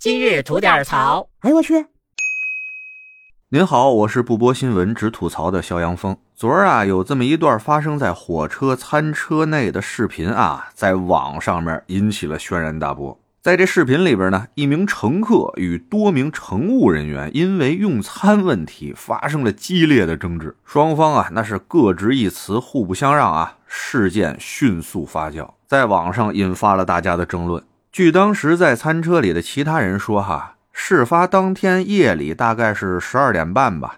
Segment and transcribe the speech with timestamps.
[0.00, 1.28] 今日吐点槽。
[1.40, 1.86] 哎呦我去！
[3.48, 6.16] 您好，我是不播新闻只吐槽的肖阳峰。
[6.36, 13.18] 昨儿啊，有这么一段发生在火车餐车内的视频啊，在网上面引起了轩然大波。
[13.42, 23.56] 在这视频里边呢，一名乘客与多名乘务人员因为用餐问题发生了激烈的争执，双方啊那是各执一词，互不相让啊。
[23.66, 27.60] 事件迅速发酵，在网上引发了大家的争论。
[27.98, 30.54] 据当时在餐车里的其他人说，哈。
[30.70, 33.96] 事发当天夜里，大概是十二点半吧，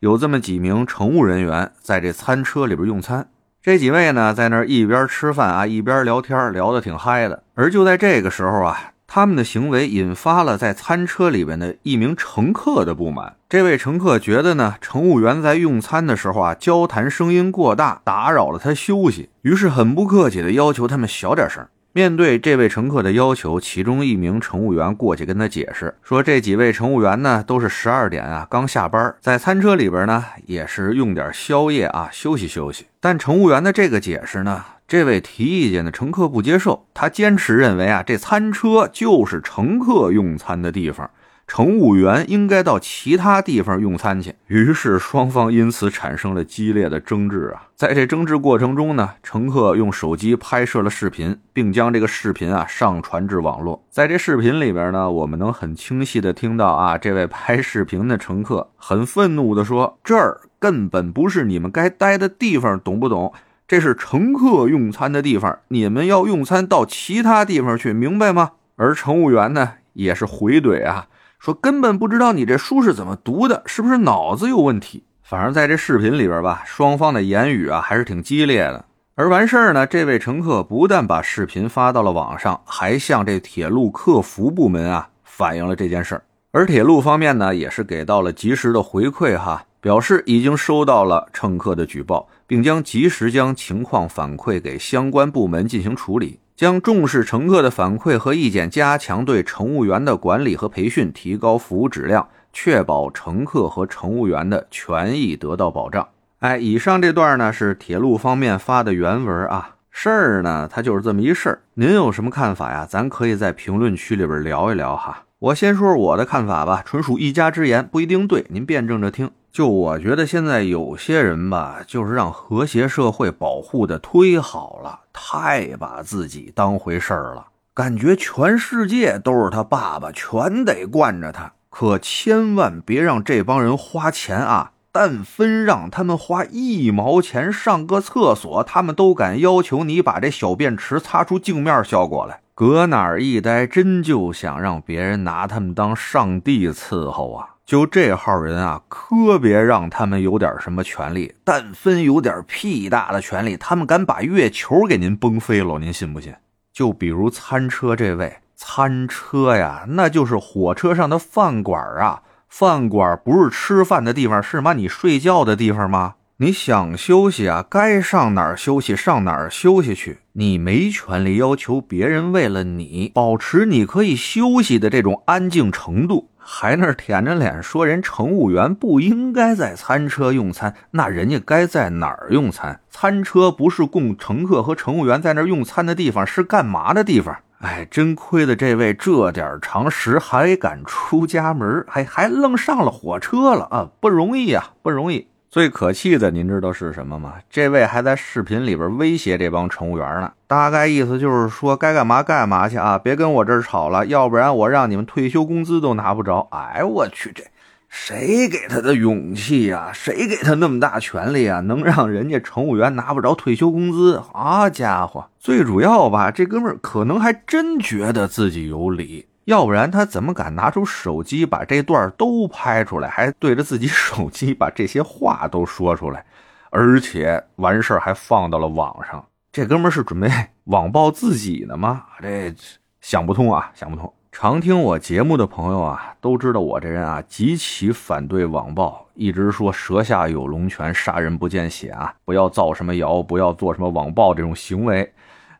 [0.00, 3.26] 有这么几名乘务人员在这餐车里边用餐。
[3.62, 7.42] 这几位呢，在那儿一边吃饭啊，一边聊天，聊得挺嗨的。
[7.54, 13.36] 而就在这个时候啊，他们的行为引发了在餐车里边的一名乘客的不满。
[13.48, 21.66] 这位乘客觉得呢，乘务员在用餐的时候啊，交谈声音过大，打扰了他休息，于是很不客气的要求他们小点声。
[21.98, 41.10] 面对这位乘客的要求，其中一名乘务员过去跟他解释说：“这几位乘务员呢，都是十二点啊刚下班，在餐车里边呢也是用点宵夜啊休息休息。”但乘务员的这个解释呢，这位提意见的乘客不接受，他坚持认为啊，这餐车就是乘客用餐的地方。
[41.48, 47.68] 乘务员应该到其他地方用餐去，于是双方因此产生了激烈的争执啊！
[47.74, 53.82] 在这争执过程中呢，乘客用手机拍摄了视频，并将这个视频啊上传至网络。
[53.90, 63.32] 在这视频里边呢，我们能很清晰的听到啊，这位拍视频的乘客很愤怒的说：“这儿根本不是你们该待的地方，懂不懂？
[63.66, 71.06] 这是乘客用餐的地方，你们要用餐到其他地方去，明白吗？”而乘务员呢，也是回怼啊。
[71.38, 75.04] 说根本不知道你这书是怎么读的，是不是脑子有问题？
[75.22, 78.84] 反正在这视频里边吧，双方的言语啊还是挺激烈的。
[79.14, 86.22] 而完事儿呢，这位乘客不但把视频发到了网上，还向这铁路客服部门啊反映了这件事儿。
[86.50, 96.40] 而铁路方面呢，也是给到了及时的回馈哈，表示已经收到了乘客的举报，并将及时将情况反馈给相关部门进行处理。
[96.58, 106.08] 将重视乘客的反馈和意见，加强对乘务员的管理和培训，提高服务质量，确保乘客和乘务员的权益得到保障。
[106.40, 111.60] 哎，以上这段呢是铁路方面发的原文啊，事儿呢它就是这么一事儿。
[111.74, 112.84] 您有什么看法呀？
[112.84, 115.26] 咱可以在评论区里边聊一聊哈。
[115.40, 119.30] 我先说说我的看法吧，纯属一家之言，不一定对，您辩证着听。
[119.52, 131.52] 就我觉得现在有些人吧，就是让和谐社会保护的忒好了，太把自己当回事儿了，感觉全世界都是他爸爸，全得惯着他。
[131.70, 134.72] 可千万别让这帮人花钱啊！
[134.90, 142.40] 但分让他们花一毛钱上个厕所，他们都敢要求你把这小便池擦出镜面效果来。
[142.58, 147.50] 搁哪儿一待，真就想让别人拿他们当上帝伺候啊！
[147.64, 151.36] 就这号人啊，可别让他们有点什么权利。
[151.44, 156.34] 但分有点屁大的权利，他们敢把月球给您崩飞了，您信不信？
[156.72, 162.22] 就比如餐车这位，餐车呀，那就是火车上的饭馆啊。
[162.48, 164.72] 饭馆不是吃饭的地方，是吗？
[164.72, 166.16] 你睡觉的地方吗？
[166.40, 167.66] 你想休息啊？
[167.68, 170.18] 该上哪儿休息上哪儿休息去。
[170.34, 182.80] 你没权利要求别人为了你保持你可以休息的这种安静程度，还那舔着脸说人乘务员不应该在餐车用餐，那人家该在哪儿用餐？
[182.88, 187.36] 餐车不是供乘客和乘务员在那儿用餐的地方，是干嘛的地方？
[187.58, 193.90] 哎，真亏的这位这点常识还敢出家门，还还愣上了火车了啊！
[193.98, 195.26] 不容易啊，不容易。
[195.50, 197.36] 最可气的，您知道是什么吗？
[197.48, 206.46] 这位还在视频里边威胁这帮乘务员呢，大概意思就是说该干嘛干嘛去啊，别跟我这儿吵了，要不然我让你们退休工资都拿不着。
[206.50, 207.44] 哎，我去，这
[207.88, 209.90] 谁给他的勇气呀？
[209.94, 211.60] 谁给他那么大权力啊？
[211.60, 214.20] 能让人家乘务员拿不着退休工资？
[214.20, 219.24] 好家伙，最主要吧，这哥们儿可能还真觉得自己有理。
[219.48, 226.22] 要不然他怎么敢拿出手机把这段都拍出来，还对着自己 手机把这些话都说出来，
[226.68, 229.24] 而且完事儿还放到了网上？
[229.50, 230.30] 这哥们是准备
[230.64, 232.04] 网暴自己呢吗？
[232.20, 232.54] 这
[233.00, 234.12] 想不通啊，想不通！
[234.30, 245.10] 常听我节目的朋友啊，都知道我这人啊极其反对网暴，一直说舌下有龙泉，杀人不见血啊，不要造什么谣，不要做什么网暴这种行为。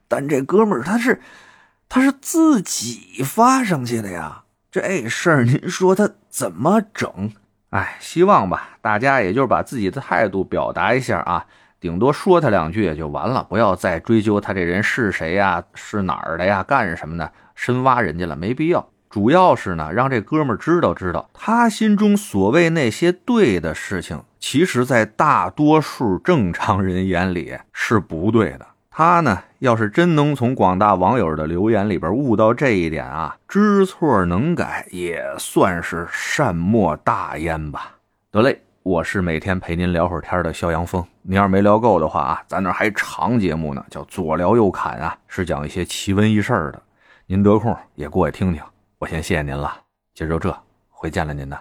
[0.06, 1.18] 但这哥们儿他是。
[1.88, 7.32] 他是自己发上去的呀，这事儿您说他怎么整？
[7.70, 11.46] 哎，希望吧，大家也就是把自己的态度表达一下啊，
[11.80, 18.88] 顶多说他两句也就完了，不要再追究他这人是谁呀，是哪儿的呀，干什么的，深挖人家了，没必要。
[19.08, 28.66] 主要是呢，让这哥们儿知道知道，他心中所谓那些对的事情，其实在大多数正常人眼里是不对的。
[28.98, 37.92] 他呢，要是真能从广大网友的留言里边悟到这一点啊，知错能改，也算是善莫大焉吧。
[38.32, 41.06] 得嘞，我是每天陪您聊会儿天的肖阳峰。
[41.22, 46.82] 您要是没聊够的话啊，咱那还长节目呢，叫左聊右侃啊，是讲一些奇闻异事的。
[47.26, 48.60] 您得空也过来听听。
[48.98, 49.72] 我先谢谢您了，
[50.12, 50.52] 今儿就这，
[50.90, 51.56] 回见了您呢。